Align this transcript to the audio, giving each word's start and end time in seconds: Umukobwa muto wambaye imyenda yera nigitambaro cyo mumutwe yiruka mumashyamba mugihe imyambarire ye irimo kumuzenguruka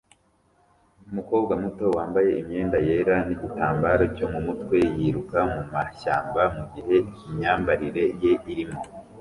Umukobwa 1.09 1.53
muto 1.63 1.85
wambaye 1.97 2.31
imyenda 2.41 2.77
yera 2.87 3.15
nigitambaro 3.27 4.03
cyo 4.15 4.25
mumutwe 4.31 4.77
yiruka 4.95 5.39
mumashyamba 5.53 6.41
mugihe 6.55 6.95
imyambarire 7.29 8.03
ye 8.23 8.31
irimo 8.51 8.73
kumuzenguruka 8.79 9.09